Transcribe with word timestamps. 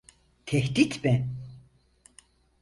Tehdit 0.45 1.03
mi? 1.03 1.27